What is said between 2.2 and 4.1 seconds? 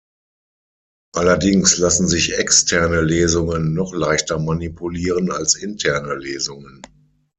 externe Lesungen noch